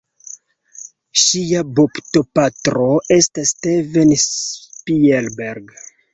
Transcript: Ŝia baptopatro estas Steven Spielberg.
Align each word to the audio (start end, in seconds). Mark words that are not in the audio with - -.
Ŝia 1.23 1.61
baptopatro 1.79 2.89
estas 3.19 3.53
Steven 3.53 4.17
Spielberg. 4.25 5.71